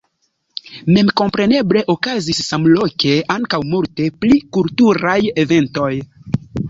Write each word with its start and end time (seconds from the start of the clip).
Memkompreneble 0.95 1.83
okazis 1.93 2.41
samloke 2.47 3.13
ankaŭ 3.35 3.59
multe 3.75 4.09
pli 4.25 4.41
kulturaj 4.59 5.19
eventoj. 5.45 5.93